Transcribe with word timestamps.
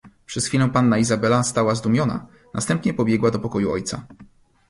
"Przez 0.25 0.47
chwilę 0.47 0.69
panna 0.69 0.97
Izabela 0.97 1.43
stała 1.43 1.75
zdumiona; 1.75 2.25
następnie 2.53 2.93
pobiegła 2.93 3.31
do 3.31 3.39
pokoju 3.39 3.71
ojca." 3.71 4.03